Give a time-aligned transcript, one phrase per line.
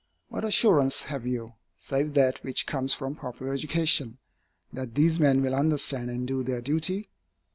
[0.29, 4.17] What assurance have you, save that which comes from popular education,
[4.73, 7.11] that these men will understand and do their duty?